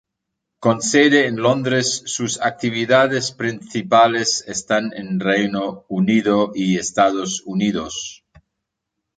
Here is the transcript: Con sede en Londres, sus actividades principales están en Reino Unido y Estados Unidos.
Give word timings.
Con 0.59 0.81
sede 0.81 1.27
en 1.27 1.35
Londres, 1.35 2.01
sus 2.07 2.41
actividades 2.41 3.31
principales 3.31 4.43
están 4.47 4.91
en 4.95 5.19
Reino 5.19 5.85
Unido 5.89 6.53
y 6.55 6.79
Estados 6.79 7.43
Unidos. 7.45 8.25